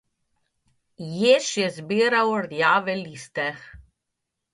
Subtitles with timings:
[1.19, 3.47] Jež je zbiral rjave liste.